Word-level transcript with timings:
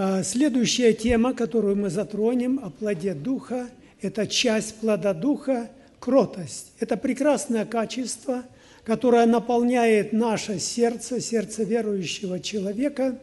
А, 0.00 0.22
следующая 0.22 0.92
тема, 0.92 1.34
которую 1.34 1.74
мы 1.74 1.90
затронем, 1.90 2.60
о 2.62 2.70
плоде 2.70 3.14
Духа, 3.14 3.68
это 4.00 4.28
часть 4.28 4.76
плода 4.76 5.12
Духа– 5.12 5.68
кротость. 5.98 6.70
Это 6.78 6.96
прекрасное 6.96 7.64
качество, 7.64 8.44
которое 8.84 9.26
наполняет 9.26 10.12
наше 10.12 10.60
сердце, 10.60 11.20
сердце 11.20 11.64
верующего 11.64 12.38
человека. 12.38 13.18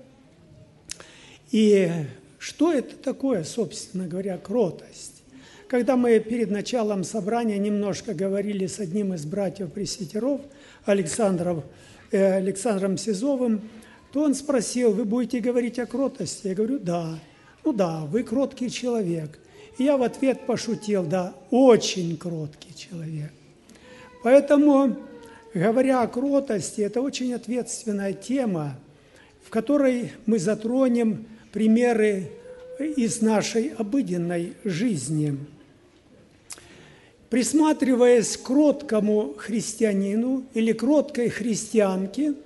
И 1.49 1.89
что 2.39 2.73
это 2.73 2.97
такое, 2.97 3.45
собственно 3.45 4.05
говоря, 4.05 4.37
кротость? 4.37 5.23
Когда 5.69 5.95
мы 5.95 6.19
перед 6.19 6.51
началом 6.51 7.05
собрания 7.05 7.57
немножко 7.57 8.13
говорили 8.13 8.67
с 8.67 8.81
одним 8.81 9.13
из 9.13 9.23
братьев-пресвитеров, 9.23 10.41
Александром, 10.83 11.63
э, 12.11 12.33
Александром 12.33 12.97
Сизовым, 12.97 13.61
то 14.15 14.21
он 14.21 14.33
спросил, 14.33 14.93
вы 14.93 15.03
будете 15.03 15.41
говорить 15.41 15.77
о 15.77 15.85
кротости? 15.85 16.47
Я 16.47 16.55
говорю, 16.55 16.79
да. 16.79 17.19
Ну 17.65 17.73
да, 17.73 18.05
вы 18.05 18.23
кроткий 18.23 18.71
человек. 18.71 19.37
И 19.77 19.83
я 19.83 19.97
в 19.97 20.03
ответ 20.03 20.45
пошутил, 20.45 21.03
да, 21.03 21.33
очень 21.51 22.15
кроткий 22.15 22.73
человек. 22.73 23.33
Поэтому, 24.23 24.95
говоря 25.53 26.01
о 26.01 26.07
кротости, 26.07 26.79
это 26.79 27.01
очень 27.01 27.33
ответственная 27.33 28.13
тема, 28.13 28.79
в 29.43 29.49
которой 29.49 30.13
мы 30.25 30.39
затронем 30.39 31.25
примеры 31.51 32.31
из 32.79 33.21
нашей 33.21 33.73
обыденной 33.77 34.53
жизни. 34.63 35.37
Присматриваясь 37.29 38.37
к 38.37 38.43
кроткому 38.43 39.33
христианину 39.37 40.45
или 40.53 40.71
кроткой 40.71 41.27
христианке– 41.27 42.33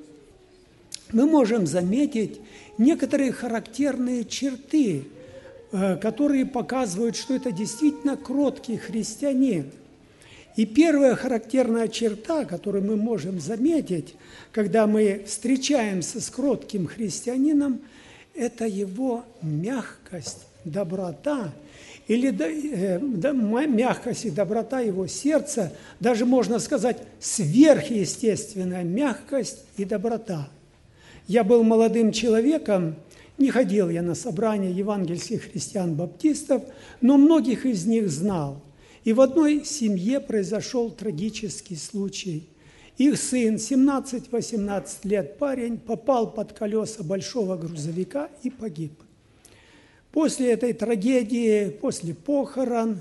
мы 1.11 1.25
можем 1.25 1.65
заметить 1.65 2.39
некоторые 2.77 3.31
характерные 3.31 4.25
черты, 4.25 5.05
э, 5.71 5.97
которые 5.97 6.45
показывают, 6.45 7.15
что 7.15 7.35
это 7.35 7.51
действительно 7.51 8.16
кроткий 8.17 8.77
христианин. 8.77 9.71
И 10.55 10.66
первая 10.66 11.16
характерная 11.16 11.88
черта, 11.88 12.45
которую 12.45 12.83
мы 12.83 12.95
можем 12.95 13.39
заметить, 13.39 14.16
когда 14.51 14.88
мы 14.88 15.23
встречаемся 15.25 16.19
с 16.19 16.29
кротким 16.29 16.88
христианином, 16.88 17.81
это 18.35 18.66
его 18.66 19.25
мягкость, 19.41 20.45
доброта, 20.66 21.53
или 22.07 22.35
э, 22.39 23.67
мягкость 23.67 24.25
и 24.25 24.31
доброта 24.31 24.79
его 24.79 25.07
сердца, 25.07 25.71
даже 25.99 26.25
можно 26.25 26.59
сказать 26.59 26.97
сверхъестественная 27.19 28.83
мягкость 28.83 29.63
и 29.77 29.85
доброта– 29.85 30.49
я 31.30 31.44
был 31.44 31.63
молодым 31.63 32.11
человеком, 32.11 32.95
не 33.38 33.52
ходил 33.52 33.88
я 33.89 34.02
на 34.02 34.16
собрания 34.16 34.72
евангельских 34.72 35.44
христиан-баптистов, 35.44 36.63
но 37.02 37.17
многих 37.17 37.67
из 37.67 37.85
них 37.85 38.09
знал. 38.09 38.63
И 39.03 39.13
в 39.13 39.22
одной 39.22 39.63
семье 39.63 40.22
произошел 40.22 40.89
трагический 40.89 41.77
случай. 41.77 42.50
Их 42.97 43.19
сын, 43.19 43.55
17-18 43.55 44.83
лет 45.03 45.38
парень, 45.38 45.77
попал 45.77 46.31
под 46.31 46.53
колеса 46.53 47.03
большого 47.03 47.57
грузовика 47.57 48.30
и 48.41 48.50
погиб. 48.50 48.94
После 50.11 50.52
этой 50.52 50.73
трагедии, 50.73 51.69
после 51.69 52.16
похорон, 52.16 52.97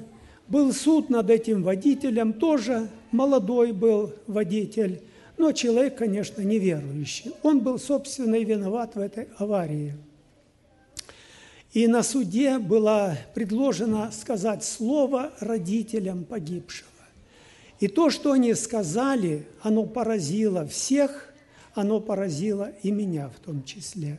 был 0.48 0.74
суд 0.74 1.08
над 1.08 1.30
этим 1.30 1.62
водителем, 1.62 2.34
тоже 2.34 2.90
молодой 3.10 3.72
был 3.72 4.12
водитель, 4.26 5.00
но 5.38 5.52
человек, 5.52 5.96
конечно, 5.96 6.42
неверующий. 6.42 7.32
Он 7.42 7.60
был, 7.60 7.78
собственно, 7.78 8.34
и 8.34 8.44
виноват 8.44 8.96
в 8.96 9.00
этой 9.00 9.28
аварии. 9.38 9.94
И 11.72 11.86
на 11.86 12.02
суде 12.02 12.58
было 12.58 13.16
предложено 13.34 14.10
сказать 14.10 14.64
слово 14.64 15.32
родителям 15.40 16.24
погибшего. 16.24 16.88
И 17.78 17.86
то, 17.86 18.10
что 18.10 18.32
они 18.32 18.54
сказали, 18.54 19.46
оно 19.62 19.84
поразило 19.84 20.66
всех, 20.66 21.32
оно 21.74 22.00
поразило 22.00 22.72
и 22.82 22.90
меня 22.90 23.28
в 23.28 23.38
том 23.38 23.62
числе. 23.62 24.18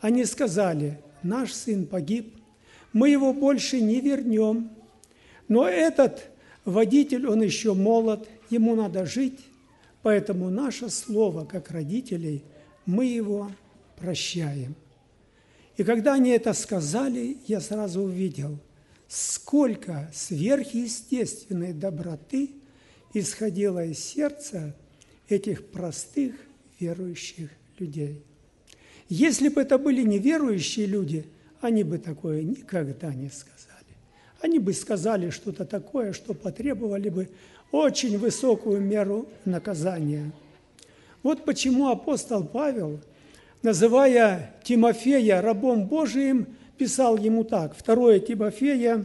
Они 0.00 0.24
сказали, 0.24 0.98
наш 1.22 1.52
сын 1.52 1.84
погиб, 1.84 2.34
мы 2.94 3.10
его 3.10 3.34
больше 3.34 3.80
не 3.80 4.00
вернем, 4.00 4.70
но 5.48 5.68
этот 5.68 6.30
водитель, 6.64 7.26
он 7.26 7.42
еще 7.42 7.74
молод, 7.74 8.26
ему 8.48 8.74
надо 8.74 9.04
жить, 9.04 9.40
Поэтому 10.06 10.50
наше 10.50 10.88
слово, 10.88 11.44
как 11.44 11.72
родителей, 11.72 12.44
мы 12.84 13.06
его 13.06 13.50
прощаем. 13.96 14.76
И 15.76 15.82
когда 15.82 16.14
они 16.14 16.30
это 16.30 16.52
сказали, 16.52 17.38
я 17.48 17.60
сразу 17.60 18.02
увидел, 18.02 18.56
сколько 19.08 20.08
сверхъестественной 20.14 21.72
доброты 21.72 22.50
исходило 23.14 23.84
из 23.84 23.98
сердца 23.98 24.76
этих 25.28 25.66
простых 25.72 26.36
верующих 26.78 27.50
людей. 27.80 28.22
Если 29.08 29.48
бы 29.48 29.60
это 29.60 29.76
были 29.76 30.02
неверующие 30.02 30.86
люди, 30.86 31.26
они 31.60 31.82
бы 31.82 31.98
такое 31.98 32.44
никогда 32.44 33.12
не 33.12 33.28
сказали. 33.28 33.56
Они 34.40 34.60
бы 34.60 34.72
сказали 34.72 35.30
что-то 35.30 35.64
такое, 35.64 36.12
что 36.12 36.32
потребовали 36.32 37.08
бы 37.08 37.28
очень 37.72 38.18
высокую 38.18 38.80
меру 38.80 39.26
наказания. 39.44 40.32
Вот 41.22 41.44
почему 41.44 41.88
апостол 41.88 42.44
Павел, 42.44 43.00
называя 43.62 44.54
Тимофея 44.62 45.42
рабом 45.42 45.86
Божиим, 45.86 46.46
писал 46.78 47.16
ему 47.16 47.44
так. 47.44 47.74
2 47.84 48.20
Тимофея, 48.20 49.04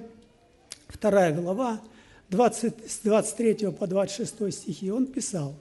2 1.01 1.31
глава, 1.31 1.81
20, 2.29 2.91
с 2.91 2.99
23 2.99 3.71
по 3.71 3.87
26 3.87 4.53
стихи, 4.53 4.91
он 4.91 5.07
писал, 5.07 5.53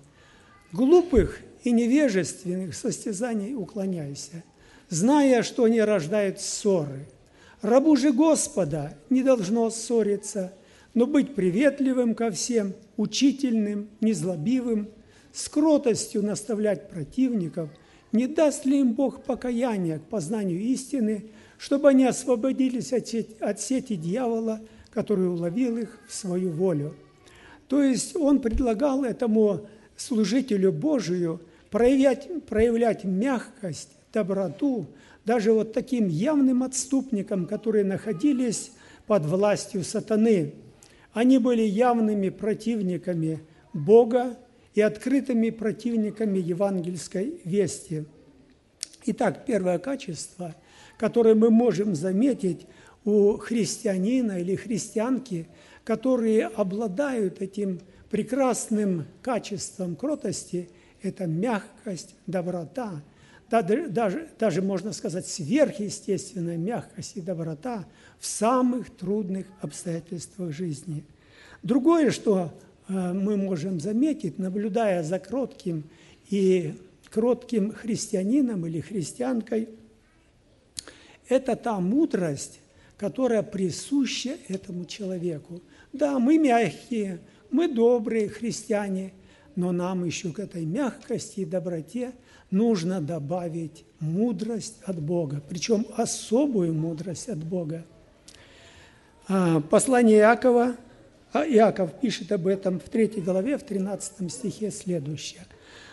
«Глупых 0.72 1.40
и 1.64 1.72
невежественных 1.72 2.74
состязаний 2.74 3.54
уклоняйся, 3.54 4.44
зная, 4.88 5.42
что 5.42 5.64
они 5.64 5.80
рождают 5.80 6.40
ссоры. 6.40 7.06
Рабу 7.62 7.96
же 7.96 8.12
Господа 8.12 8.94
не 9.10 9.22
должно 9.22 9.70
ссориться, 9.70 10.52
но 10.94 11.06
быть 11.06 11.34
приветливым 11.34 12.14
ко 12.14 12.30
всем, 12.30 12.74
учительным, 12.96 13.88
незлобивым, 14.00 14.88
с 15.32 15.48
кротостью 15.48 16.24
наставлять 16.24 16.90
противников, 16.90 17.70
не 18.12 18.26
даст 18.26 18.66
ли 18.66 18.80
им 18.80 18.94
Бог 18.94 19.22
покаяния 19.22 20.00
к 20.00 20.04
познанию 20.04 20.60
истины, 20.60 21.26
чтобы 21.58 21.90
они 21.90 22.04
освободились 22.04 22.92
от 22.92 23.60
сети, 23.60 23.94
дьявола, 23.94 24.60
который 24.90 25.28
уловил 25.28 25.78
их 25.78 26.00
в 26.08 26.14
свою 26.14 26.50
волю. 26.50 26.96
То 27.68 27.82
есть 27.82 28.16
он 28.16 28.40
предлагал 28.40 29.04
этому 29.04 29.68
служителю 29.96 30.72
Божию 30.72 31.40
проявлять, 31.70 32.28
проявлять 32.46 33.04
мягкость, 33.04 33.90
доброту, 34.12 34.86
даже 35.24 35.52
вот 35.52 35.72
таким 35.72 36.08
явным 36.08 36.64
отступникам, 36.64 37.46
которые 37.46 37.84
находились 37.84 38.72
под 39.06 39.24
властью 39.26 39.84
сатаны– 39.84 40.54
они 41.12 41.38
были 41.38 41.62
явными 41.62 42.28
противниками 42.28 43.40
Бога 43.72 44.38
и 44.74 44.80
открытыми 44.80 45.50
противниками 45.50 46.38
евангельской 46.38 47.40
вести. 47.44 48.04
Итак, 49.06 49.44
первое 49.46 49.78
качество, 49.78 50.54
которое 50.98 51.34
мы 51.34 51.50
можем 51.50 51.94
заметить 51.94 52.66
у 53.04 53.36
христианина 53.38 54.38
или 54.40 54.56
христианки, 54.56 55.48
которые 55.84 56.46
обладают 56.46 57.40
этим 57.40 57.80
прекрасным 58.10 59.06
качеством 59.22 59.96
кротости, 59.96 60.68
это 61.02 61.26
мягкость, 61.26 62.14
доброта, 62.26 63.02
даже, 63.50 64.28
даже, 64.38 64.62
можно 64.62 64.92
сказать, 64.92 65.26
сверхъестественная 65.26 66.56
мягкость 66.56 67.16
и 67.16 67.20
доброта 67.20 67.84
в 68.18 68.26
самых 68.26 68.90
трудных 68.90 69.46
обстоятельствах 69.60 70.52
жизни. 70.52 71.04
Другое, 71.62 72.12
что 72.12 72.52
э, 72.88 73.12
мы 73.12 73.36
можем 73.36 73.80
заметить, 73.80 74.38
наблюдая 74.38 75.02
за 75.02 75.18
кротким 75.18 75.84
и 76.30 76.74
кротким 77.10 77.72
христианином 77.72 78.66
или 78.66 78.80
христианкой, 78.80 79.68
это 81.28 81.56
та 81.56 81.80
мудрость, 81.80 82.60
которая 82.96 83.42
присуща 83.42 84.36
этому 84.48 84.84
человеку. 84.84 85.60
Да, 85.92 86.18
мы 86.18 86.38
мягкие, 86.38 87.20
мы 87.50 87.66
добрые 87.66 88.28
христиане, 88.28 89.12
но 89.56 89.72
нам 89.72 90.04
еще 90.04 90.32
к 90.32 90.38
этой 90.38 90.64
мягкости 90.64 91.40
и 91.40 91.44
доброте– 91.44 92.12
нужно 92.50 93.00
добавить 93.00 93.84
мудрость 94.00 94.78
от 94.84 95.00
Бога, 95.00 95.42
причем 95.48 95.86
особую 95.96 96.74
мудрость 96.74 97.28
от 97.28 97.38
Бога. 97.38 97.84
А, 99.28 99.60
послание 99.60 100.18
Иакова, 100.18 100.76
а 101.32 101.46
Иаков 101.46 101.92
пишет 102.00 102.32
об 102.32 102.46
этом 102.46 102.80
в 102.80 102.88
3 102.88 103.20
главе, 103.20 103.56
в 103.56 103.62
13 103.62 104.30
стихе 104.32 104.70
следующее. 104.70 105.46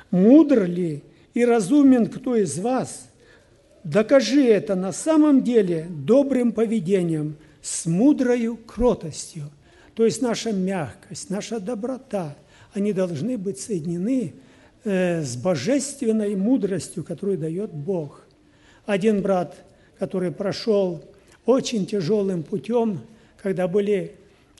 «Мудр 0.09 0.63
ли 0.63 1.03
и 1.33 1.45
разумен 1.45 2.07
кто 2.07 2.35
из 2.35 2.57
вас? 2.59 3.09
Докажи 3.83 4.43
это 4.45 4.75
на 4.75 4.91
самом 4.91 5.43
деле 5.43 5.87
добрым 5.89 6.51
поведением, 6.51 7.37
с 7.61 7.85
мудрою 7.85 8.55
кротостью. 8.55 9.51
То 9.93 10.05
есть 10.05 10.21
наша 10.21 10.53
мягкость, 10.53 11.29
наша 11.29 11.59
доброта, 11.59 12.35
они 12.77 12.93
должны 12.93 13.39
быть 13.39 13.59
соединены 13.59 14.35
э, 14.83 15.23
с 15.23 15.35
божественной 15.35 16.35
мудростью, 16.35 17.03
которую 17.03 17.39
дает 17.39 17.73
Бог. 17.73 18.25
Один 18.85 19.21
брат, 19.21 19.55
который 19.97 20.31
прошел 20.31 21.03
очень 21.47 21.87
тяжелым 21.87 22.43
путем, 22.43 23.01
когда 23.41 23.67
были 23.67 24.15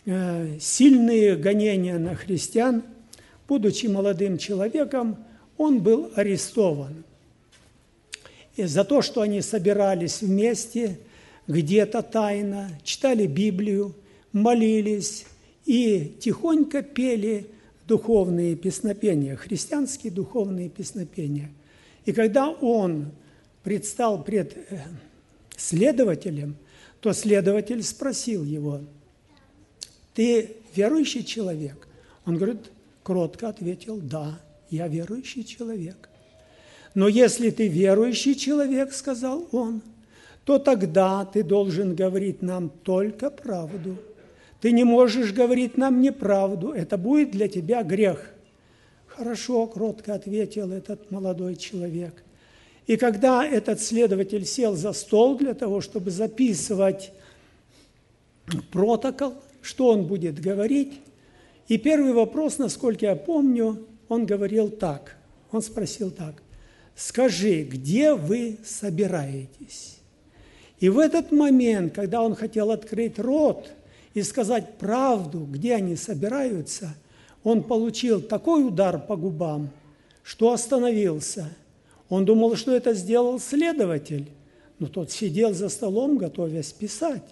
э, 0.05 0.57
сильные 0.59 1.35
гонения 1.35 1.99
на 1.99 2.15
христиан, 2.15 2.81
будучи 3.47 3.85
молодым 3.85 4.39
человеком, 4.39 5.17
он 5.57 5.79
был 5.79 6.11
арестован. 6.15 7.03
И 8.55 8.63
за 8.63 8.83
то, 8.83 9.03
что 9.03 9.21
они 9.21 9.41
собирались 9.41 10.21
вместе, 10.21 10.97
где-то 11.47 12.01
тайно, 12.01 12.71
читали 12.83 13.27
Библию, 13.27 13.95
молились 14.33 15.27
и 15.67 16.15
тихонько 16.19 16.81
пели 16.81 17.47
духовные 17.87 18.55
песнопения, 18.55 19.35
христианские 19.35 20.11
духовные 20.11 20.69
песнопения. 20.69 21.51
И 22.05 22.11
когда 22.11 22.49
он 22.49 23.11
предстал 23.63 24.23
пред 24.23 24.57
э, 24.57 24.79
следователем, 25.55 26.55
то 26.99 27.13
следователь 27.13 27.83
спросил 27.83 28.43
его, 28.43 28.81
ты 30.13 30.55
верующий 30.75 31.23
человек? 31.23 31.87
Он 32.25 32.37
говорит, 32.37 32.71
кротко 33.03 33.49
ответил, 33.49 33.97
да, 34.01 34.39
я 34.69 34.87
верующий 34.87 35.43
человек. 35.43 36.09
Но 36.93 37.07
если 37.07 37.51
ты 37.51 37.67
верующий 37.67 38.35
человек, 38.35 38.93
сказал 38.93 39.47
он, 39.51 39.81
то 40.43 40.59
тогда 40.59 41.25
ты 41.25 41.43
должен 41.43 41.93
говорить 41.93 42.41
нам 42.41 42.69
только 42.69 43.29
правду. 43.29 43.97
Ты 44.61 44.71
не 44.71 44.83
можешь 44.83 45.33
говорить 45.33 45.77
нам 45.77 46.01
неправду, 46.01 46.71
это 46.71 46.97
будет 46.97 47.31
для 47.31 47.47
тебя 47.47 47.83
грех. 47.83 48.33
Хорошо, 49.05 49.67
кротко 49.67 50.13
ответил 50.13 50.71
этот 50.71 51.11
молодой 51.11 51.55
человек. 51.55 52.23
И 52.87 52.95
когда 52.95 53.45
этот 53.45 53.81
следователь 53.81 54.45
сел 54.45 54.75
за 54.75 54.93
стол 54.93 55.37
для 55.37 55.53
того, 55.53 55.81
чтобы 55.81 56.09
записывать 56.09 57.11
протокол, 58.71 59.35
что 59.61 59.89
он 59.89 60.05
будет 60.05 60.39
говорить, 60.39 60.93
и 61.67 61.77
первый 61.77 62.13
вопрос, 62.13 62.57
насколько 62.57 63.05
я 63.05 63.15
помню, 63.15 63.85
он 64.07 64.25
говорил 64.25 64.69
так. 64.69 65.17
Он 65.51 65.61
спросил 65.61 66.11
так. 66.11 66.41
«Скажи, 66.95 67.63
где 67.63 68.13
вы 68.13 68.57
собираетесь?» 68.65 69.97
И 70.79 70.89
в 70.89 70.99
этот 70.99 71.31
момент, 71.31 71.93
когда 71.93 72.21
он 72.21 72.35
хотел 72.35 72.71
открыть 72.71 73.19
рот 73.19 73.69
и 74.17 74.23
сказать 74.23 74.77
правду, 74.77 75.45
где 75.49 75.75
они 75.75 75.95
собираются, 75.95 76.95
он 77.43 77.63
получил 77.63 78.21
такой 78.21 78.67
удар 78.67 78.99
по 78.99 79.15
губам, 79.15 79.69
что 80.23 80.51
остановился– 80.51 81.49
он 82.09 82.25
думал, 82.25 82.55
что 82.55 82.75
это 82.75 82.93
сделал 82.93 83.39
следователь, 83.39 84.29
но 84.79 84.87
тот 84.87 85.11
сидел 85.11 85.53
за 85.53 85.69
столом, 85.69 86.17
готовясь 86.17 86.71
писать. 86.71 87.23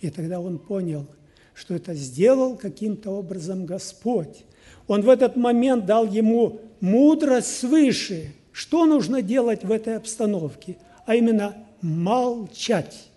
И 0.00 0.10
тогда 0.10 0.40
он 0.40 0.58
понял, 0.58 1.06
что 1.54 1.74
это 1.74 1.94
сделал 1.94 2.56
каким-то 2.56 3.10
образом 3.10 3.66
Господь. 3.66 4.44
Он 4.86 5.02
в 5.02 5.08
этот 5.08 5.36
момент 5.36 5.86
дал 5.86 6.06
ему 6.06 6.60
мудрость 6.80 7.58
свыше, 7.58 8.32
что 8.52 8.86
нужно 8.86 9.22
делать 9.22 9.64
в 9.64 9.70
этой 9.70 9.96
обстановке, 9.96 10.76
а 11.06 11.14
именно 11.14 11.54
молчать. 11.80 13.08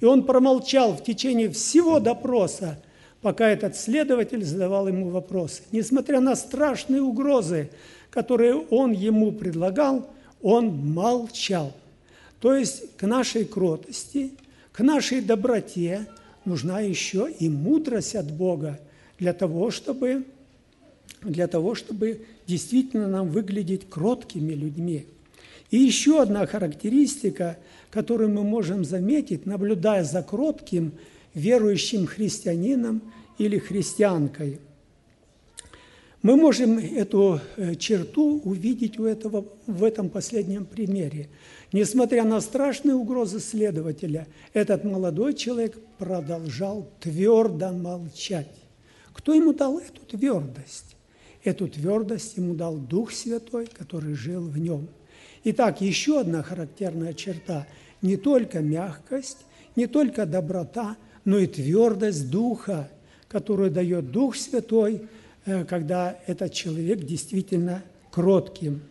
И 0.00 0.04
он 0.04 0.24
промолчал 0.24 0.96
в 0.96 1.02
течение 1.02 1.50
всего 1.50 1.98
допроса, 1.98 2.78
пока 3.20 3.48
этот 3.48 3.76
следователь 3.76 4.44
задавал 4.44 4.88
ему 4.88 5.10
вопросы. 5.10 5.62
Несмотря 5.72 6.20
на 6.20 6.36
страшные 6.36 7.02
угрозы, 7.02 7.70
которые 8.10 8.54
он 8.54 8.92
ему 8.92 9.32
предлагал, 9.32 10.08
он 10.40 10.68
молчал. 10.68 11.72
То 12.40 12.54
есть 12.54 12.96
к 12.96 13.06
нашей 13.06 13.44
кротости, 13.44 14.32
к 14.72 14.80
нашей 14.80 15.20
доброте 15.20 16.06
нужна 16.44 16.80
еще 16.80 17.28
и 17.36 17.48
мудрость 17.48 18.14
от 18.14 18.30
Бога 18.30 18.78
для 19.18 19.32
того, 19.32 19.72
чтобы, 19.72 20.24
для 21.22 21.48
того, 21.48 21.74
чтобы 21.74 22.24
действительно 22.46 23.08
нам 23.08 23.28
выглядеть 23.28 23.90
кроткими 23.90 24.52
людьми. 24.52 25.06
И 25.70 25.78
еще 25.78 26.22
одна 26.22 26.46
характеристика, 26.46 27.58
которую 27.90 28.30
мы 28.30 28.42
можем 28.42 28.84
заметить, 28.84 29.46
наблюдая 29.46 30.04
за 30.04 30.22
кротким 30.22 30.92
верующим 31.34 32.06
христианином 32.06 33.02
или 33.38 33.58
христианкой– 33.58 34.60
мы 36.20 36.34
можем 36.34 36.78
эту 36.78 37.40
э, 37.56 37.76
черту 37.76 38.40
увидеть 38.40 38.98
у 38.98 39.04
этого, 39.04 39.44
в 39.68 39.84
этом 39.84 40.08
последнем 40.08 40.64
примере. 40.66 41.28
Несмотря 41.72 42.24
на 42.24 42.40
страшные 42.40 42.96
угрозы 42.96 43.38
следователя, 43.38 44.26
этот 44.52 44.82
молодой 44.82 45.34
человек 45.34 45.78
продолжал 45.98 46.90
твердо 46.98 47.70
молчать. 47.72 48.52
Кто 49.12 49.32
ему 49.32 49.52
дал 49.52 49.78
эту 49.78 50.00
твердость? 50.06 50.96
Эту 51.44 51.68
твердость 51.68 52.36
ему 52.36 52.54
дал 52.54 52.76
Дух 52.76 53.12
Святой, 53.12 53.66
который 53.66 54.14
жил 54.14 54.42
в 54.42 54.58
нем. 54.58 54.88
Итак, 55.50 55.80
еще 55.80 56.20
одна 56.20 56.42
характерная 56.42 57.14
черта– 57.14 57.66
не 58.02 58.16
только 58.16 58.60
мягкость, 58.60 59.38
не 59.74 59.88
только 59.88 60.24
доброта, 60.24 60.96
но 61.24 61.38
и 61.38 61.48
твердость 61.48 62.30
Духа, 62.30 62.88
которую 63.28 63.70
дает 63.70 64.10
Дух 64.12 64.36
Святой– 64.36 65.02
Э, 65.48 65.64
когда 65.64 66.18
этот 66.26 66.52
человек 66.52 67.00
действительно 67.04 67.82
кротким. 68.10 68.82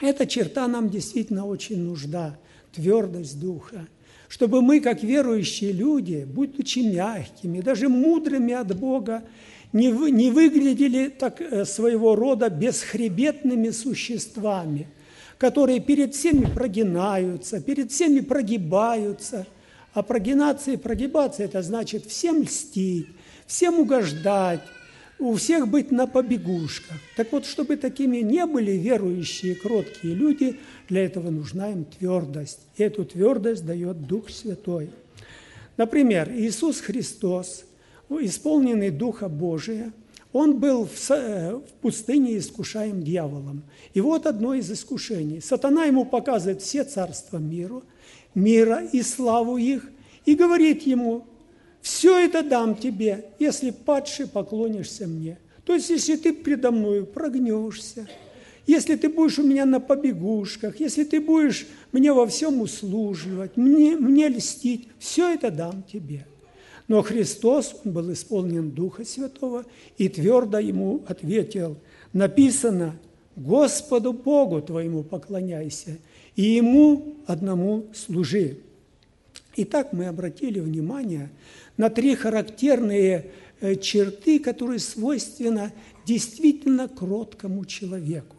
Эта 0.00 0.26
черта 0.26 0.66
нам 0.66 0.90
действительно 0.90 1.46
очень 1.46 1.80
нужна, 1.80 2.36
твердость 2.72 3.38
духа, 3.38 3.86
чтобы 4.28 4.62
мы, 4.62 4.80
как 4.80 5.04
верующие 5.04 5.70
люди, 5.70 6.26
будучи 6.28 6.80
мягкими, 6.80 7.60
даже 7.60 7.88
мудрыми 7.88 8.52
от 8.52 8.76
Бога, 8.76 9.22
не, 9.72 9.90
вы, 9.92 10.10
не 10.10 10.30
выглядели 10.30 11.08
так 11.08 11.40
э, 11.40 11.64
своего 11.64 12.16
рода 12.16 12.50
бесхребетными 12.50 13.70
существами, 13.70 14.88
которые 15.40 15.80
перед 15.80 16.14
всеми 16.14 16.44
прогинаются, 16.44 17.62
перед 17.62 17.90
всеми 17.90 18.20
прогибаются. 18.20 19.46
А 19.94 20.02
прогинаться 20.02 20.70
и 20.70 20.76
прогибаться– 20.76 21.42
это 21.44 21.62
значит 21.62 22.04
всем 22.04 22.42
льстить, 22.42 23.08
всем 23.46 23.80
угождать, 23.80 24.60
у 25.18 25.34
всех 25.34 25.66
быть 25.66 25.90
на 25.90 26.06
побегушках. 26.06 26.96
Так 27.16 27.32
вот, 27.32 27.46
чтобы 27.46 27.76
такими 27.76 28.18
не 28.18 28.44
были 28.46 28.72
верующие, 28.72 29.54
кроткие 29.54 30.14
люди, 30.14 30.60
для 30.88 31.06
этого 31.06 31.30
нужна 31.30 31.72
им 31.72 31.86
твердость. 31.86 32.60
И 32.76 32.82
эту 32.82 33.04
твердость 33.04 33.64
дает 33.64 34.06
Дух 34.06 34.28
Святой. 34.28 34.90
Например, 35.76 36.30
Иисус 36.30 36.80
Христос, 36.80 37.64
исполненный 38.10 38.90
Духа 38.90 39.28
Божия, 39.28 39.92
он 40.32 40.58
был 40.58 40.86
в, 40.86 41.10
э, 41.10 41.56
в 41.56 41.72
пустыне 41.80 42.38
искушаем 42.38 43.02
дьяволом. 43.02 43.62
И 43.94 44.00
вот 44.00 44.26
одно 44.26 44.54
из 44.54 44.70
искушений. 44.70 45.40
Сатана 45.40 45.84
ему 45.84 46.04
показывает 46.04 46.62
все 46.62 46.84
царства 46.84 47.38
миру, 47.38 47.82
мира 48.34 48.84
и 48.92 49.02
славу 49.02 49.56
их, 49.56 49.90
и 50.24 50.34
говорит 50.34 50.82
ему, 50.82 51.24
все 51.80 52.18
это 52.18 52.42
дам 52.42 52.76
тебе, 52.76 53.30
если 53.38 53.70
падший 53.70 54.28
поклонишься 54.28 55.06
мне. 55.06 55.38
То 55.64 55.74
есть, 55.74 55.90
если 55.90 56.16
ты 56.16 56.32
предо 56.32 56.70
мною 56.70 57.06
прогнешься, 57.06 58.08
если 58.66 58.96
ты 58.96 59.08
будешь 59.08 59.38
у 59.38 59.42
меня 59.42 59.64
на 59.64 59.80
побегушках, 59.80 60.78
если 60.78 61.04
ты 61.04 61.20
будешь 61.20 61.66
мне 61.92 62.12
во 62.12 62.26
всем 62.26 62.60
услуживать, 62.60 63.56
мне, 63.56 63.96
мне 63.96 64.28
льстить, 64.28 64.88
все 64.98 65.34
это 65.34 65.50
дам 65.50 65.82
тебе. 65.90 66.26
Но 66.90 67.02
Христос, 67.02 67.76
Он 67.84 67.92
был 67.92 68.12
исполнен 68.12 68.72
Духа 68.72 69.04
Святого 69.04 69.64
и 69.96 70.08
твердо 70.08 70.58
ему 70.58 71.04
ответил, 71.06 71.76
написано, 72.12 72.96
Господу 73.36 74.12
Богу 74.12 74.60
твоему 74.60 75.04
поклоняйся, 75.04 75.98
и 76.34 76.42
Ему 76.42 77.14
одному 77.28 77.86
служи. 77.94 78.58
Итак, 79.54 79.92
мы 79.92 80.08
обратили 80.08 80.58
внимание 80.58 81.30
на 81.76 81.90
три 81.90 82.16
характерные 82.16 83.26
э, 83.60 83.76
черты, 83.76 84.40
которые 84.40 84.80
свойственны 84.80 85.72
действительно 86.04 86.88
кроткому 86.88 87.66
человеку. 87.66 88.34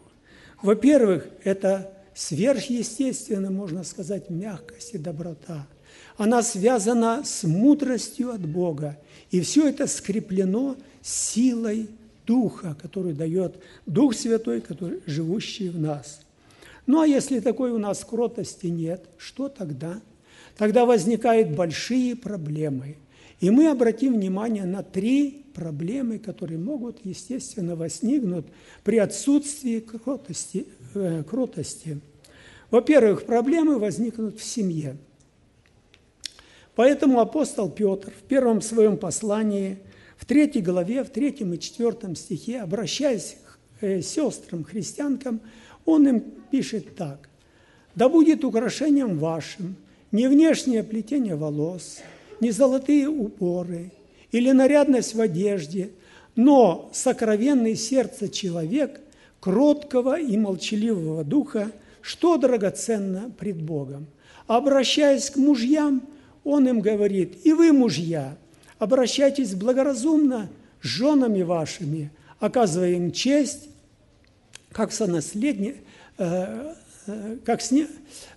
Во-первых, 0.61 1.25
это 1.45 1.89
сверхъестественно, 2.13 3.49
можно 3.49 3.85
сказать, 3.85 4.29
мягкость 4.29 4.93
и 4.93 4.97
доброта. 4.97 5.69
Она 6.21 6.43
связана 6.43 7.23
с 7.25 7.41
мудростью 7.45 8.29
от 8.29 8.47
Бога. 8.47 8.99
И 9.31 9.41
все 9.41 9.67
это 9.67 9.87
скреплено 9.87 10.77
силой 11.01 11.89
Духа, 12.27 12.77
который 12.79 13.13
дает 13.13 13.55
Дух 13.87 14.13
Святой, 14.13 14.61
который 14.61 15.01
живущий 15.07 15.69
в 15.69 15.79
нас. 15.79 16.21
Ну 16.85 17.01
а 17.01 17.07
если 17.07 17.39
такой 17.39 17.71
у 17.71 17.79
нас 17.79 18.05
кротости 18.05 18.67
нет, 18.67 19.03
что 19.17 19.49
тогда? 19.49 19.99
Тогда 20.57 20.85
возникают 20.85 21.55
большие 21.55 22.15
проблемы. 22.15 22.97
И 23.39 23.49
мы 23.49 23.71
обратим 23.71 24.13
внимание 24.13 24.65
на 24.65 24.83
три 24.83 25.47
проблемы, 25.55 26.19
которые 26.19 26.59
могут, 26.59 27.03
естественно, 27.03 27.75
возникнуть 27.75 28.45
при 28.83 28.97
отсутствии 28.99 29.79
кротости. 29.79 30.67
Э, 30.93 31.23
кротости. 31.27 31.99
Во-первых, 32.69 33.25
проблемы 33.25 33.79
возникнут 33.79 34.39
в 34.39 34.43
семье. 34.43 34.97
Поэтому 36.75 37.19
апостол 37.19 37.69
Петр 37.69 38.11
в 38.11 38.23
первом 38.23 38.61
своем 38.61 38.97
послании, 38.97 39.79
в 40.17 40.25
третьей 40.25 40.61
главе, 40.61 41.03
в 41.03 41.09
третьем 41.09 41.53
и 41.53 41.59
четвертом 41.59 42.15
стихе, 42.15 42.61
обращаясь 42.61 43.37
к 43.79 43.83
э, 43.83 44.01
сестрам, 44.01 44.63
христианкам, 44.63 45.41
он 45.85 46.07
им 46.07 46.21
пишет 46.51 46.95
так. 46.95 47.29
«Да 47.95 48.07
будет 48.07 48.45
украшением 48.45 49.17
вашим 49.17 49.75
не 50.11 50.27
внешнее 50.27 50.83
плетение 50.83 51.35
волос, 51.35 51.99
не 52.39 52.51
золотые 52.51 53.07
упоры 53.07 53.91
или 54.31 54.51
нарядность 54.51 55.15
в 55.15 55.21
одежде, 55.21 55.91
но 56.35 56.89
сокровенный 56.93 57.75
сердце 57.75 58.29
человек, 58.29 59.01
кроткого 59.39 60.19
и 60.19 60.37
молчаливого 60.37 61.23
духа, 61.23 61.71
что 62.01 62.37
драгоценно 62.37 63.31
пред 63.37 63.61
Богом. 63.61 64.07
Обращаясь 64.47 65.29
к 65.29 65.37
мужьям, 65.37 66.03
он 66.43 66.67
им 66.67 66.79
говорит, 66.79 67.45
и 67.45 67.53
вы, 67.53 67.71
мужья, 67.71 68.37
обращайтесь 68.79 69.53
благоразумно 69.53 70.49
с 70.81 70.85
женами 70.85 71.43
вашими, 71.43 72.11
оказывая 72.39 72.93
им 72.93 73.11
честь, 73.11 73.69
как 74.71 74.91
сонаследник, 74.91 75.77
э, 76.17 76.73
э, 77.07 77.37
как 77.45 77.61
сне, 77.61 77.87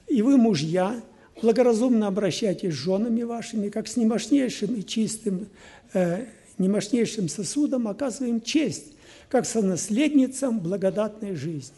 и 0.08 0.20
вы, 0.22 0.36
мужья, 0.36 1.00
благоразумно 1.40 2.06
обращайтесь 2.06 2.74
с 2.74 2.76
женами 2.76 3.22
вашими, 3.22 3.68
как 3.68 3.88
с 3.88 3.96
немощнейшим 3.96 4.74
и 4.74 4.84
чистым, 4.84 5.48
э, 5.92 6.26
немощнейшим 6.58 7.28
сосудом, 7.28 7.88
оказываем 7.88 8.40
честь, 8.40 8.92
как 9.28 9.46
сонаследницам 9.46 10.60
благодатной 10.60 11.34
жизни. 11.34 11.76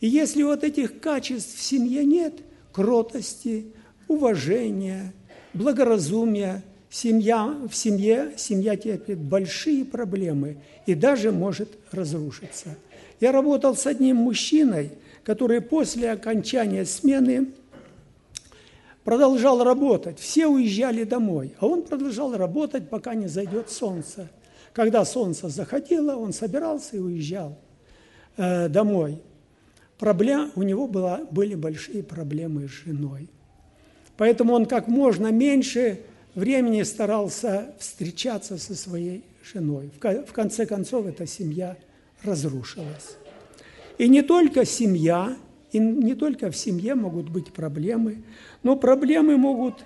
И 0.00 0.08
если 0.08 0.42
вот 0.42 0.64
этих 0.64 1.00
качеств 1.00 1.56
в 1.56 1.62
семье 1.62 2.04
нет, 2.04 2.34
кротости, 2.72 3.66
уважения, 4.08 5.12
благоразумия, 5.54 6.62
семья, 6.90 7.56
в 7.70 7.74
семье, 7.74 8.32
семья 8.36 8.76
терпит 8.76 9.18
большие 9.18 9.84
проблемы 9.84 10.58
и 10.86 10.94
даже 10.94 11.32
может 11.32 11.70
разрушиться. 11.90 12.76
Я 13.20 13.32
работал 13.32 13.76
с 13.76 13.86
одним 13.86 14.16
мужчиной, 14.16 14.90
который 15.22 15.60
после 15.60 16.10
окончания 16.12 16.84
смены 16.84 17.48
продолжал 19.04 19.62
работать. 19.62 20.18
Все 20.18 20.46
уезжали 20.46 21.04
домой, 21.04 21.54
а 21.60 21.66
он 21.66 21.82
продолжал 21.82 22.36
работать, 22.36 22.90
пока 22.90 23.14
не 23.14 23.28
зайдет 23.28 23.70
солнце. 23.70 24.28
Когда 24.72 25.04
солнце 25.04 25.48
заходило, 25.48 26.16
он 26.16 26.32
собирался 26.32 26.96
и 26.96 27.00
уезжал 27.00 27.56
э, 28.36 28.68
домой. 28.68 29.22
Проблем, 29.98 30.50
у 30.56 30.62
него 30.62 30.88
была, 30.88 31.20
были 31.30 31.54
большие 31.54 32.02
проблемы 32.02 32.66
с 32.66 32.72
женой. 32.72 33.28
Поэтому 34.16 34.54
он 34.54 34.66
как 34.66 34.88
можно 34.88 35.28
меньше 35.32 36.00
времени 36.34 36.82
старался 36.82 37.74
встречаться 37.78 38.58
со 38.58 38.74
своей 38.74 39.24
женой. 39.42 39.90
В 40.00 40.32
конце 40.32 40.66
концов, 40.66 41.06
эта 41.06 41.26
семья 41.26 41.76
разрушилась. 42.22 43.16
И 43.98 44.08
не 44.08 44.22
только 44.22 44.64
семья, 44.64 45.36
и 45.72 45.78
не 45.78 46.14
только 46.14 46.50
в 46.50 46.56
семье 46.56 46.94
могут 46.94 47.28
быть 47.28 47.52
проблемы, 47.52 48.22
но 48.62 48.76
проблемы 48.76 49.36
могут 49.36 49.84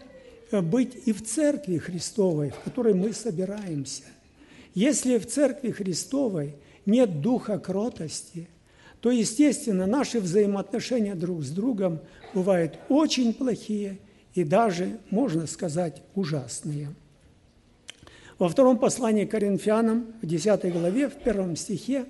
э, 0.51 0.61
быть 0.61 0.97
и 1.07 1.13
в 1.13 1.25
Церкви 1.25 1.79
Христовой, 1.79 2.51
в 2.51 2.61
которой 2.61 2.95
мы 2.95 3.13
собираемся. 3.13 4.05
Если 4.75 5.19
в 5.19 5.27
Церкви 5.27 5.71
Христовой 5.71 6.55
нет 6.87 7.21
духа 7.21 7.59
кротости, 7.59 8.49
то, 9.01 9.11
естественно, 9.11 9.87
наши 9.87 10.21
взаимоотношения 10.21 11.15
друг 11.15 11.43
с 11.43 11.51
другом 11.51 12.01
бывают 12.35 12.79
очень 12.89 13.33
плохие 13.33 13.99
и 14.39 14.45
даже, 14.45 15.01
можно 15.11 15.49
сказать, 15.49 16.01
ужасные. 16.15 16.95
Во 18.39 18.49
втором 18.49 18.79
послании 18.79 19.25
к 19.25 19.33
Коринфянам, 19.33 20.07
в 20.23 20.27
10 20.27 20.73
главе, 20.73 21.09
в 21.09 21.15
первом 21.15 21.57
стихе, 21.57 22.05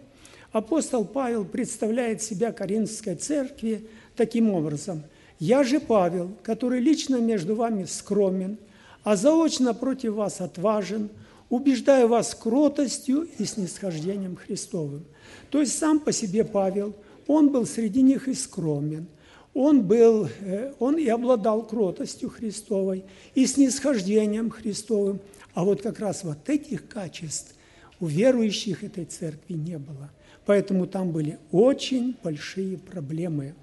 апостол 0.52 1.06
Павел 1.06 1.47
представляет 1.47 2.20
себя 2.20 2.52
Коринфской 2.52 3.14
церкви 3.14 3.88
таким 4.14 4.50
образом. 4.50 5.04
«Я 5.38 5.64
же 5.64 5.80
Павел, 5.80 6.30
который 6.42 6.80
лично 6.80 7.16
между 7.16 7.54
вами 7.54 7.85
скромен, 7.85 8.58
а 9.04 9.16
заочно 9.16 9.73
против 9.73 10.12
вас 10.12 10.42
отважен, 10.42 11.08
убеждаю 11.49 12.08
вас 12.08 12.35
кротостью 12.35 13.26
и 13.38 13.47
снисхождением 13.47 14.37
Христовым». 14.37 15.06
То 15.49 15.61
есть 15.61 15.78
сам 15.78 15.99
по 15.99 16.12
себе 16.12 16.44
Павел, 16.44 16.94
он 17.26 17.49
был 17.49 17.64
среди 17.64 18.02
них 18.02 18.28
и 18.28 18.35
скромен– 18.35 19.06
он 19.59 19.83
был, 19.83 20.29
э, 20.41 20.73
он 20.79 20.99
и 20.99 21.09
обладал 21.09 21.67
кротостью 21.67 22.31
Христовой, 22.31 23.05
и 23.35 23.45
снисхождением 23.45 24.50
Христовым. 24.50 25.19
А 25.53 25.65
вот 25.65 25.83
как 25.83 25.99
раз 25.99 26.23
вот 26.23 26.49
этих 26.49 26.87
качеств 26.87 27.57
у 27.99 28.07
верующих 28.07 28.85
этой 28.85 29.05
церкви 29.05 29.55
не 29.55 29.77
было. 29.77 30.12
Поэтому 30.47 30.87
там 30.87 31.11
были 31.11 31.41
очень 31.50 32.17
большие 32.23 32.79
проблемы. 32.79 33.57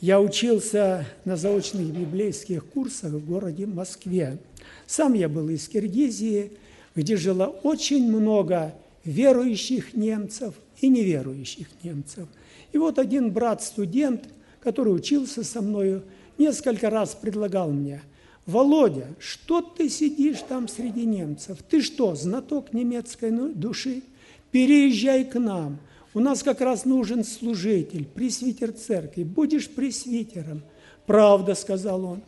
Я 0.00 0.22
учился 0.22 1.06
на 1.26 1.36
заочных 1.36 1.88
библейских 1.88 2.64
курсах 2.64 3.12
в 3.12 3.26
городе 3.26 3.66
Москве. 3.66 4.38
Сам 4.86 5.12
я 5.12 5.28
был 5.28 5.50
из 5.50 5.68
Киргизии, 5.68 6.52
где 6.94 7.18
жило 7.18 7.44
очень 7.44 8.10
много 8.10 8.74
верующих 9.04 9.92
немцев 9.92 10.54
и 10.80 10.88
неверующих 10.88 11.68
немцев. 11.82 12.26
И 12.72 12.78
вот 12.78 12.98
один 12.98 13.30
брат-студент– 13.30 14.24
который 14.62 14.94
учился 14.94 15.44
со 15.44 15.62
мною, 15.62 16.02
несколько 16.38 16.90
раз 16.90 17.14
предлагал 17.14 17.70
мне, 17.70 18.02
«Володя, 18.46 19.06
что 19.18 19.60
ты 19.60 19.88
сидишь 19.88 20.40
там 20.48 20.66
среди 20.66 21.04
немцев? 21.04 21.58
Ты 21.68 21.82
что, 21.82 22.14
знаток 22.14 22.72
немецкой 22.72 23.30
ну, 23.30 23.52
души? 23.52 24.02
Переезжай 24.50 25.24
к 25.24 25.38
нам. 25.38 25.78
У 26.14 26.20
нас 26.20 26.42
как 26.42 26.60
раз 26.60 26.84
нужен 26.84 27.22
служитель, 27.22 28.06
пресвитер 28.06 28.72
церкви. 28.72 29.22
Будешь 29.22 29.68
пресвитером». 29.68 30.62
«Правда»,– 31.06 31.54
сказал 31.56 32.04
он, 32.04 32.22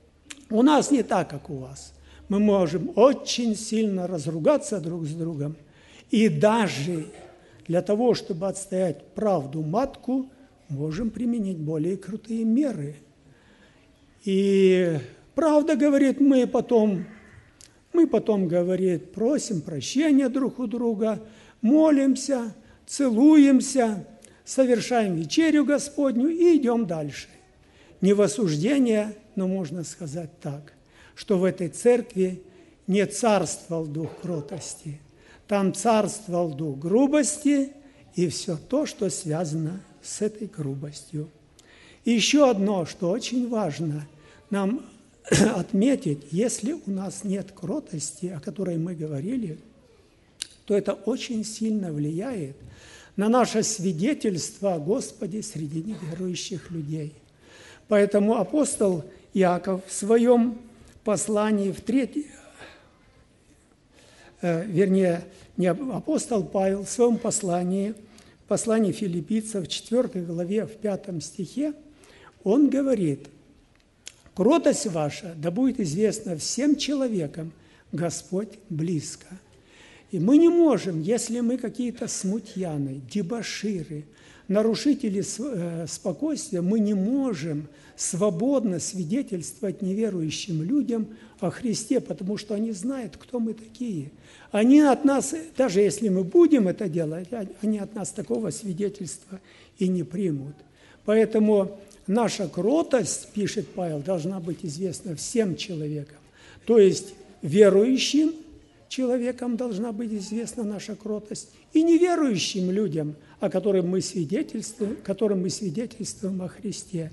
–«у 0.50 0.62
нас 0.62 0.90
не 0.90 1.02
так, 1.02 1.30
как 1.30 1.50
у 1.50 1.56
вас. 1.56 1.92
Мы 2.28 2.38
можем 2.40 2.90
очень 2.94 3.56
сильно 3.56 4.06
разругаться 4.06 4.80
друг 4.80 5.06
с 5.06 5.14
другом. 5.14 5.56
И 6.10 6.28
даже 6.28 7.06
для 7.66 7.82
того, 7.82 8.14
чтобы 8.14 8.48
отстоять 8.48 9.02
правду 9.14 9.62
матку, 9.62 10.30
можем 10.68 11.10
применить 11.10 11.58
более 11.58 11.96
крутые 11.96 12.44
меры. 12.44 12.96
И 14.24 14.98
правда, 15.34 15.76
говорит, 15.76 16.20
мы 16.20 16.46
потом, 16.46 17.06
мы 17.92 18.06
потом, 18.06 18.48
говорит, 18.48 19.12
просим 19.12 19.60
прощения 19.60 20.28
друг 20.28 20.58
у 20.58 20.66
друга, 20.66 21.22
молимся, 21.62 22.54
целуемся, 22.86 24.06
совершаем 24.44 25.14
вечерю 25.16 25.64
Господню 25.64 26.28
и 26.28 26.56
идем 26.56 26.86
дальше. 26.86 27.28
Не 28.00 28.12
в 28.12 28.20
осуждение, 28.20 29.14
но 29.34 29.48
можно 29.48 29.84
сказать 29.84 30.38
так, 30.40 30.72
что 31.14 31.38
в 31.38 31.44
этой 31.44 31.68
церкви 31.68 32.42
не 32.86 33.06
царствовал 33.06 33.86
дух 33.86 34.20
кротости, 34.20 35.00
там 35.46 35.74
царствовал 35.74 36.52
дух 36.52 36.78
грубости 36.78 37.72
и 38.14 38.28
все 38.28 38.56
то, 38.56 38.86
что 38.86 39.10
связано 39.10 39.80
с 40.02 40.22
этой 40.22 40.48
грубостью. 40.48 41.28
И 42.04 42.12
еще 42.12 42.48
одно, 42.48 42.86
что 42.86 43.10
очень 43.10 43.48
важно 43.48 44.06
нам 44.50 44.86
отметить, 45.56 46.28
если 46.30 46.72
у 46.72 46.90
нас 46.90 47.24
нет 47.24 47.52
кротости, 47.52 48.26
о 48.26 48.40
которой 48.40 48.78
мы 48.78 48.94
говорили, 48.94 49.58
то 50.64 50.76
это 50.76 50.92
очень 50.92 51.44
сильно 51.44 51.92
влияет 51.92 52.56
на 53.16 53.28
наше 53.28 53.62
свидетельство 53.62 54.74
о 54.74 54.78
Господе 54.78 55.42
среди 55.42 55.82
неверующих 55.82 56.70
людей. 56.70 57.14
Поэтому 57.88 58.36
апостол 58.36 59.04
Иаков 59.34 59.82
в 59.86 59.92
своем 59.92 60.58
послании 61.04 61.72
в 61.72 61.80
третьем, 61.80 62.24
э, 64.40 64.64
вернее, 64.66 65.24
не 65.56 65.66
апостол 65.66 66.44
Павел 66.44 66.84
в 66.84 66.88
своем 66.88 67.18
послании– 67.18 67.94
послании 68.48 68.92
филиппийцев, 68.92 69.66
в 69.66 69.68
4 69.68 70.24
главе, 70.24 70.66
в 70.66 70.72
5 70.72 71.22
стихе, 71.22 71.74
он 72.42 72.70
говорит, 72.70 73.28
«Кротость 74.34 74.86
ваша 74.86 75.34
да 75.36 75.50
будет 75.50 75.78
известна 75.80 76.36
всем 76.36 76.76
человекам, 76.76 77.52
Господь 77.92 78.58
близко». 78.68 79.26
И 80.10 80.18
мы 80.18 80.38
не 80.38 80.48
можем, 80.48 81.02
если 81.02 81.40
мы 81.40 81.58
какие-то 81.58 82.08
смутьяны, 82.08 83.02
дебоширы, 83.10 84.04
нарушители 84.48 85.22
э, 85.22 85.86
спокойствия, 85.86 86.60
мы 86.60 86.80
не 86.80 86.94
можем 86.94 87.68
свободно 87.96 88.80
свидетельствовать 88.80 89.82
неверующим 89.82 90.62
людям 90.62 91.08
о 91.40 91.50
Христе, 91.50 92.00
потому 92.00 92.36
что 92.36 92.54
они 92.54 92.72
знают, 92.72 93.16
кто 93.16 93.38
мы 93.38 93.54
такие. 93.54 94.10
Они 94.50 94.80
от 94.80 95.04
нас, 95.04 95.34
даже 95.56 95.80
если 95.80 96.08
мы 96.08 96.24
будем 96.24 96.68
это 96.68 96.88
делать, 96.88 97.28
они 97.60 97.78
от 97.78 97.94
нас 97.94 98.10
такого 98.10 98.50
свидетельства 98.50 99.40
и 99.78 99.88
не 99.88 100.04
примут. 100.04 100.54
Поэтому 101.04 101.78
наша 102.06 102.48
кротость, 102.48 103.28
пишет 103.34 103.68
Павел, 103.74 104.00
должна 104.00 104.40
быть 104.40 104.64
известна 104.64 105.14
всем 105.14 105.56
человекам. 105.56 106.18
То 106.66 106.78
есть 106.78 107.14
верующим 107.42 108.32
человекам 108.88 109.56
должна 109.56 109.92
быть 109.92 110.12
известна 110.12 110.64
наша 110.64 110.96
кротость, 110.96 111.50
и 111.72 111.82
неверующим 111.82 112.70
людям, 112.70 113.16
о 113.40 113.50
которых 113.50 113.84
мы 113.84 114.00
свидетельствуем, 114.00 114.96
которым 115.02 115.42
мы 115.42 115.50
свидетельствуем 115.50 116.42
о 116.42 116.48
Христе. 116.48 117.12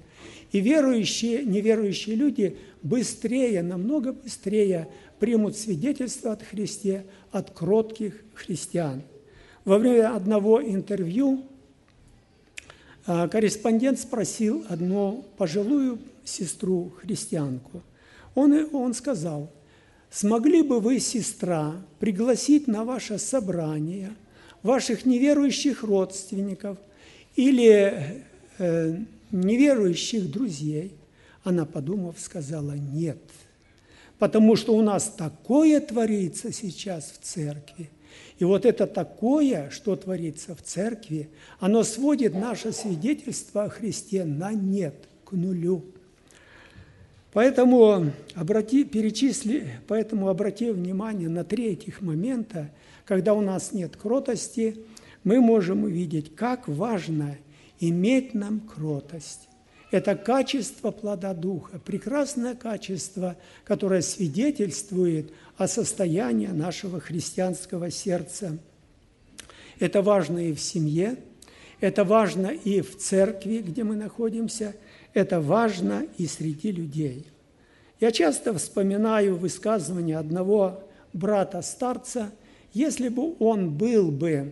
И 0.51 0.59
верующие, 0.59 1.43
неверующие 1.43 2.15
люди 2.15 2.57
быстрее, 2.81 3.61
намного 3.61 4.13
быстрее 4.13 4.87
примут 5.19 5.57
свидетельство 5.57 6.31
от 6.31 6.43
Христе 6.43 7.05
от 7.31 7.51
кротких 7.51 8.21
христиан. 8.33 9.01
Во 9.65 9.77
время 9.77 10.15
одного 10.15 10.63
интервью 10.63 11.43
а, 13.05 13.27
корреспондент 13.27 13.99
спросил 13.99 14.65
одну 14.69 15.25
пожилую 15.37 15.99
сестру, 16.23 16.93
христианку. 17.01 17.81
Он, 18.33 18.69
он 18.73 18.93
сказал, 18.93 19.51
смогли 20.15 20.61
бы 20.61 20.79
вы, 20.79 20.99
сестра, 20.99 21.75
пригласить 21.99 22.67
на 22.67 22.85
ваше 22.85 23.19
собрание 23.19 24.13
ваших 24.63 25.05
неверующих 25.05 25.83
родственников 25.83 26.77
или 27.35 28.23
э, 28.57 28.97
неверующих 29.31 30.31
друзей? 30.31 30.93
Она, 31.43 31.65
подумав, 31.65 32.17
сказала, 32.17 32.71
нет, 32.71 33.19
потому 34.17 34.55
что 34.55 34.73
у 34.75 34.81
нас 34.81 35.13
такое 35.17 35.81
творится 35.81 36.53
сейчас 36.53 37.11
в 37.11 37.23
церкви, 37.23 37.89
и 38.39 38.45
вот 38.45 38.65
это 38.65 38.87
такое, 38.87 39.69
что 39.69 39.97
творится 39.97 40.55
в 40.55 40.61
церкви, 40.61 41.29
оно 41.59 41.83
сводит 41.83 42.33
наше 42.33 42.71
свидетельство 42.71 43.65
о 43.65 43.69
Христе 43.69 44.23
на 44.23 44.53
нет, 44.53 44.95
к 45.25 45.33
нулю. 45.33 45.83
Поэтому 47.35 48.13
обрати, 48.33 48.85
перечисли, 48.85 49.67
поэтому 49.89 50.29
обрати 50.29 50.71
внимание 50.71 51.27
на 51.27 51.43
три 51.43 51.65
этих 51.65 51.99
момента, 51.99 52.71
когда 53.03 53.33
у 53.33 53.41
нас 53.41 53.73
нет 53.73 53.97
кротости, 53.97 54.77
мы 55.25 55.41
можем 55.41 55.83
увидеть, 55.83 56.33
как 56.33 56.69
важно 56.69 57.35
иметь 57.81 58.33
нам 58.33 58.61
кротость. 58.61 59.49
Это 59.91 60.15
качество 60.15 60.91
плода 60.91 61.33
Духа, 61.33 61.77
прекрасное 61.77 62.55
качество, 62.55 63.35
которое 63.65 64.01
свидетельствует 64.01 65.33
о 65.57 65.67
состоянии 65.67 66.47
нашего 66.47 67.01
христианского 67.01 67.91
сердца. 67.91 68.57
Это 69.79 70.01
важно 70.01 70.39
и 70.39 70.53
в 70.53 70.61
семье, 70.61 71.17
это 71.81 72.05
важно 72.05 72.47
и 72.47 72.79
в 72.79 72.97
церкви, 72.97 73.57
где 73.57 73.83
мы 73.83 73.97
находимся, 73.97 74.73
это 75.15 75.41
важно 75.41 76.05
и 76.19 76.27
среди 76.27 76.71
людей. 76.71 77.25
Я 77.99 78.11
часто 78.11 78.53
вспоминаю 78.53 79.35
высказывание 79.37 80.17
одного 80.17 80.83
брата-старца, 81.13 82.31
если 82.73 83.09
бы 83.09 83.35
он 83.39 83.71
был 83.71 84.11
бы 84.11 84.51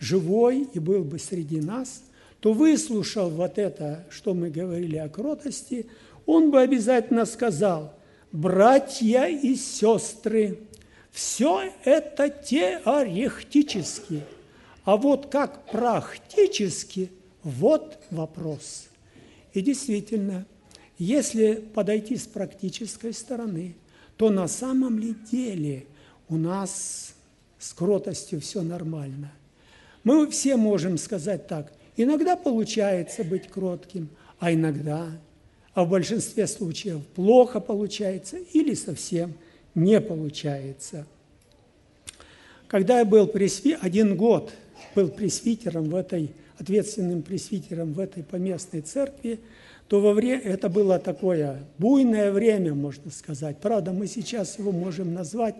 живой 0.00 0.66
и 0.72 0.80
был 0.80 1.04
бы 1.04 1.20
среди 1.20 1.60
нас– 1.60 2.02
то 2.40 2.52
выслушав 2.52 3.32
вот 3.32 3.58
это, 3.58 4.04
что 4.10 4.34
мы 4.34 4.50
говорили 4.50 4.96
о 4.96 5.08
кротости, 5.08 5.86
он 6.26 6.50
бы 6.50 6.60
обязательно 6.60 7.24
сказал, 7.24 7.94
братья 8.32 9.26
и 9.26 9.54
сестры, 9.56 10.60
все 11.10 11.72
это 11.84 12.28
теоретически, 12.28 14.22
а 14.84 14.96
вот 14.96 15.26
как 15.26 15.66
практически, 15.66 17.10
вот 17.42 17.98
вопрос. 18.10 18.88
И 19.58 19.60
действительно, 19.60 20.46
если 20.98 21.54
подойти 21.54 22.16
с 22.16 22.28
практической 22.28 23.12
стороны, 23.12 23.74
то 24.16 24.30
на 24.30 24.46
самом 24.46 25.00
ли 25.00 25.16
деле 25.32 25.86
у 26.28 26.36
нас 26.36 27.14
с 27.58 27.72
кротостью 27.72 28.40
все 28.40 28.62
нормально. 28.62 29.32
Мы 30.04 30.30
все 30.30 30.56
можем 30.56 30.96
сказать 30.96 31.48
так, 31.48 31.72
Иногда 31.98 32.36
получается 32.36 33.24
быть 33.24 33.48
кротким, 33.48 34.08
а 34.38 34.52
иногда, 34.54 35.10
а 35.74 35.84
в 35.84 35.90
большинстве 35.90 36.46
случаев 36.46 37.04
плохо 37.16 37.58
получается 37.58 38.36
или 38.52 38.74
совсем 38.74 39.34
не 39.74 40.00
получается. 40.00 41.08
Когда 42.68 43.00
я 43.00 43.04
был 43.04 43.26
пресви... 43.26 43.76
один 43.80 44.16
год 44.16 44.52
был 44.94 45.08
пресвитером 45.08 45.90
в 45.90 45.96
этой, 45.96 46.30
ответственным 46.58 47.22
пресвитером 47.22 47.92
в 47.92 48.00
этой 48.00 48.22
поместной 48.22 48.80
церкви, 48.80 49.40
то 49.88 50.00
во 50.00 50.12
время, 50.12 50.42
это 50.42 50.68
было 50.68 50.98
такое 50.98 51.64
буйное 51.78 52.30
время, 52.30 52.74
можно 52.74 53.10
сказать. 53.10 53.58
Правда, 53.58 53.92
мы 53.92 54.06
сейчас 54.06 54.58
его 54.58 54.72
можем 54.72 55.14
назвать 55.14 55.56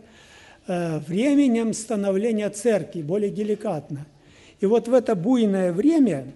э, 0.66 0.98
временем 1.06 1.72
становления 1.72 2.50
церкви, 2.50 3.02
более 3.02 3.30
деликатно– 3.30 4.06
и 4.60 4.66
вот 4.66 4.88
в 4.88 4.94
это 4.94 5.14
буйное 5.14 5.72
время, 5.72 6.32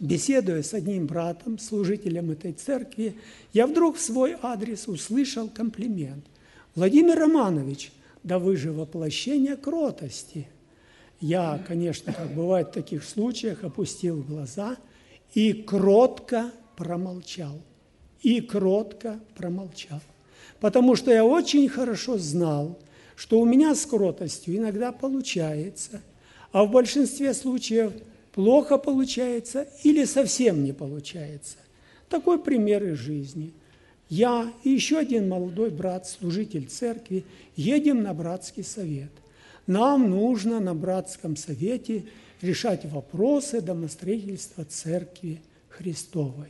беседуя 0.00 0.62
с 0.62 0.72
одним 0.72 1.06
братом, 1.06 1.58
служителем 1.58 2.30
этой 2.30 2.52
церкви, 2.52 3.16
я 3.52 3.66
вдруг 3.66 3.96
в 3.96 4.00
свой 4.00 4.36
адрес 4.40 4.88
услышал 4.88 5.48
комплимент. 5.48 6.24
«Владимир 6.74 7.18
Романович, 7.18 7.92
да 8.22 8.38
вы 8.38 8.56
же 8.56 8.72
воплощение 8.72 9.56
кротости». 9.56 10.48
Я, 11.20 11.62
конечно, 11.66 12.12
как 12.12 12.32
бывает 12.32 12.68
в 12.68 12.72
таких 12.72 13.04
случаях, 13.04 13.64
опустил 13.64 14.22
глаза 14.22 14.76
и 15.34 15.52
кротко 15.52 16.50
промолчал. 16.76 17.60
И 18.22 18.40
кротко 18.40 19.20
промолчал. 19.36 20.00
Потому 20.60 20.96
что 20.96 21.12
я 21.12 21.24
очень 21.24 21.68
хорошо 21.68 22.18
знал, 22.18 22.78
что 23.16 23.40
у 23.40 23.44
меня 23.44 23.74
с 23.74 23.86
кротостью 23.86 24.56
иногда 24.56 24.92
получается– 24.92 26.02
а 26.52 26.64
в 26.64 26.70
большинстве 26.70 27.34
случаев 27.34 27.92
плохо 28.32 28.78
получается 28.78 29.68
или 29.82 30.04
совсем 30.04 30.64
не 30.64 30.72
получается. 30.72 31.56
Такой 32.08 32.38
пример 32.38 32.84
из 32.84 32.98
жизни. 32.98 33.52
Я 34.08 34.50
и 34.64 34.70
еще 34.70 34.98
один 34.98 35.28
молодой 35.28 35.70
брат, 35.70 36.08
служитель 36.08 36.66
церкви, 36.66 37.24
едем 37.56 38.02
на 38.02 38.14
братский 38.14 38.64
совет. 38.64 39.10
Нам 39.68 40.08
нужно 40.08 40.60
на 40.60 40.74
братском 40.74 41.36
совете 41.36 42.06
решать 42.40 42.86
вопросы 42.86 43.60
домостроительства 43.60 44.64
церкви 44.64 45.42
Христовой. 45.68 46.48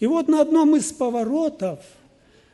И 0.00 0.06
вот 0.06 0.28
на 0.28 0.40
одном 0.40 0.74
из 0.74 0.90
поворотов 0.90 1.80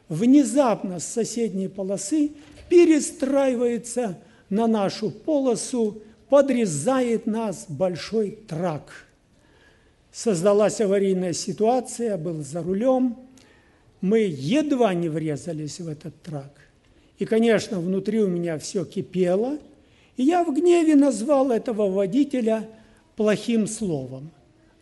внезапно 0.09 0.99
с 0.99 1.07
соседней 1.07 1.69
полосы 1.69 2.33
перестраивается 2.69 4.19
на 4.51 4.67
нашу 4.67 5.13
полосу 5.13 6.03
подрезает 6.29 7.27
нас 7.27 7.67
большой 7.69 8.33
трак. 8.49 9.07
Создалась 10.11 10.81
аварийная 10.81 11.35
ситуация, 11.35 12.19
был 12.19 12.43
за 12.43 12.65
рулем, 12.65 13.17
мы 14.01 14.19
едва 14.29 14.93
не 14.93 15.09
врезались 15.09 15.79
в 15.79 15.87
этот 15.87 16.21
трак. 16.21 16.53
И, 17.21 17.27
конечно, 17.27 17.79
внутри 17.79 18.21
у 18.21 18.27
меня 18.27 18.59
все 18.59 18.85
кипело, 18.85 19.59
я 20.23 20.45
в 20.45 20.53
гневе 20.55 20.97
назвал 20.97 21.51
этого 21.51 21.91
водителя 21.91 22.69
плохим 23.17 23.67
словом. 23.67 24.31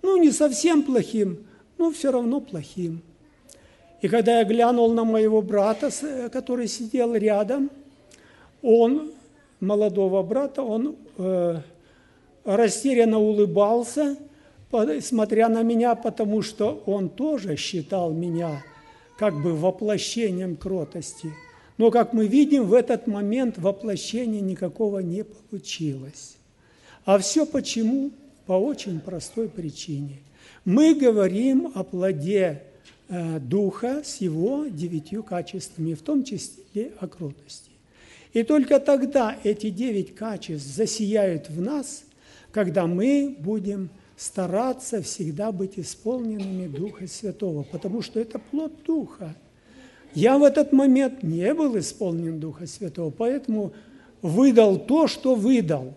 Ну, 0.03 0.17
не 0.17 0.31
совсем 0.31 0.83
плохим, 0.83 1.47
но 1.77 1.91
все 1.91 2.11
равно 2.11 2.41
плохим. 2.41 3.03
И 4.01 4.09
когда 4.09 4.39
я 4.39 4.45
глянул 4.45 4.93
на 4.93 5.05
моего 5.05 5.43
брата, 5.43 5.91
который 6.33 6.69
сидел 6.69 7.15
рядом, 7.15 7.71
он 8.63 9.13
молодого 9.61 10.23
брата, 10.23 10.63
он 10.63 10.97
э, 11.17 11.61
растерянно 12.45 13.19
улыбался, 13.19 14.17
смотря 15.01 15.49
на 15.49 15.63
меня, 15.63 15.95
потому 15.95 16.43
что 16.43 16.83
он 16.87 17.09
тоже 17.09 17.57
считал 17.57 18.13
меня 18.13 18.65
как 19.19 19.35
бы 19.43 19.55
воплощением 19.57 20.57
кротости. 20.57 21.33
Но, 21.79 21.93
как 21.93 22.13
мы 22.13 22.27
видим, 22.27 22.65
в 22.65 22.75
этот 22.75 23.07
момент 23.07 23.57
воплощения 23.57 24.41
никакого 24.41 24.99
не 24.99 25.25
получилось. 25.25 26.37
А 27.05 27.19
все 27.19 27.47
почему? 27.47 28.11
По 28.47 28.53
очень 28.53 29.01
простой 29.01 29.49
причине. 29.49 30.19
Мы 30.65 30.95
говорим 30.95 31.71
о 31.75 31.85
плоде 31.85 32.63
э, 33.09 33.39
Духа 33.39 34.03
с 34.05 34.21
его 34.21 34.67
девятью 34.67 35.23
качествами, 35.23 35.95
в 35.95 36.03
том 36.03 36.25
числе 36.25 36.93
о 36.99 37.07
кротости. 37.07 37.71
И 38.33 38.43
только 38.43 38.81
тогда 38.81 39.37
эти 39.45 39.71
девять 39.71 40.15
качеств 40.15 40.67
засияют 40.67 41.49
в 41.49 41.61
нас, 41.61 42.05
когда 42.51 42.87
мы 42.87 43.37
будем 43.39 43.89
стараться 44.17 45.01
всегда 45.01 45.53
быть 45.53 45.79
исполненными 45.79 46.67
Духа 46.67 47.07
Святого, 47.07 47.63
потому 47.63 48.03
что 48.03 48.19
это 48.19 48.39
плод 48.39 48.73
Духа. 48.85 49.35
Я 50.15 50.39
в 50.39 50.45
этот 50.45 50.73
момент 50.73 51.23
не 51.23 51.53
был 51.55 51.79
исполнен 51.79 52.41
Духа 52.41 52.67
Святого, 52.67 53.11
поэтому 53.11 53.73
выдал 54.23 54.79
то, 54.79 55.07
что 55.07 55.35
выдал. 55.35 55.95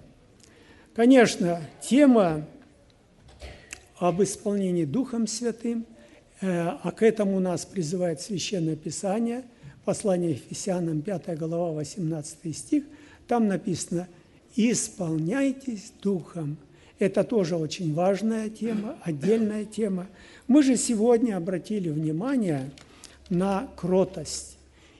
Конечно, 0.93 1.61
тема 1.81 2.45
об 3.97 4.21
исполнении 4.21 4.85
Духом 4.85 5.27
Святым, 5.27 5.85
э, 6.41 6.49
а 6.49 6.91
к 6.91 7.03
этому 7.03 7.39
нас 7.39 7.65
призывает 7.65 8.19
Священное 8.19 8.75
Писание, 8.75 9.43
послание 9.85 10.31
Ефесянам, 10.31 11.01
5 11.01 11.37
глава, 11.37 11.71
18 11.71 12.55
стих, 12.55 12.83
там 13.27 13.47
написано 13.47 14.07
«Исполняйтесь 14.55 15.93
Духом». 16.01 16.57
Это 16.99 17.23
тоже 17.23 17.55
очень 17.55 17.93
важная 17.93 18.49
тема, 18.49 18.97
отдельная 19.03 19.65
тема. 19.65 20.07
Мы 20.47 20.61
же 20.61 20.75
сегодня 20.77 21.37
обратили 21.37 21.89
внимание 21.89 22.69
на 23.31 23.67
кротость. 23.75 24.57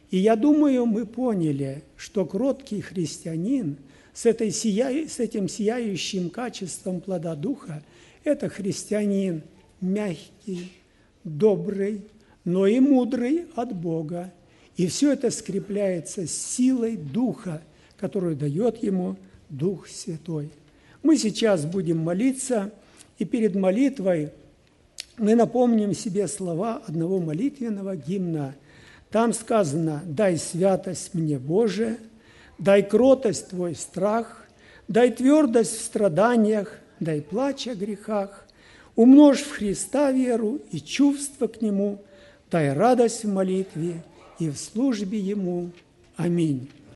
И 0.10 0.18
я 0.18 0.36
думаю, 0.36 0.86
мы 0.86 1.06
поняли, 1.06 1.84
что 1.96 2.26
кроткий 2.26 2.82
христианин 2.82 3.78
с, 4.14 4.26
этой 4.26 4.52
сия... 4.52 5.08
с 5.08 5.20
этим 5.20 5.48
сияющим 5.48 6.30
качеством 6.30 7.00
плода 7.02 7.36
Духа– 7.36 7.84
это 8.24 8.50
христианин 8.50 9.44
мягкий, 9.80 10.72
добрый, 11.24 12.02
но 12.44 12.68
и 12.68 12.80
мудрый 12.80 13.46
от 13.56 13.76
Бога. 13.76 14.34
И 14.78 14.88
все 14.88 15.14
это 15.14 15.30
скрепляется 15.32 16.28
силой 16.28 16.98
Духа, 16.98 17.62
которую 17.98 18.36
дает 18.36 18.82
ему 18.84 19.18
Дух 19.50 19.88
Святой. 19.88 20.50
Мы 21.04 21.18
сейчас 21.18 21.66
будем 21.66 21.98
молиться, 21.98 22.72
и 23.18 23.26
перед 23.26 23.56
молитвой 23.56 24.32
мы 25.18 25.36
напомним 25.36 25.94
себе 25.94 26.28
слова 26.28 26.82
одного 26.88 27.20
молитвенного 27.20 27.96
гимна– 27.96 28.56
там 29.12 29.34
сказано, 29.34 30.02
дай 30.06 30.38
святость 30.38 31.14
мне, 31.14 31.38
Боже, 31.38 31.98
дай 32.58 32.82
кротость 32.82 33.50
Твой 33.50 33.76
страх, 33.76 34.48
дай 34.88 35.12
твердость 35.12 35.78
в 35.78 35.82
страданиях, 35.84 36.80
дай 37.02 37.22
плач 37.22 37.68
о 37.68 37.76
грехах, 37.76 38.48
умножь 38.96 39.42
в 39.42 39.52
Христа 39.52 40.12
веру 40.12 40.62
и 40.72 40.80
чувство 40.80 41.48
к 41.48 41.62
Нему, 41.62 42.02
дай 42.50 42.72
радость 42.72 43.26
в 43.26 43.34
молитве 43.34 44.02
и 44.40 44.50
в 44.50 44.58
службе 44.58 45.20
Ему. 45.20 45.72
Аминь. 46.16 46.70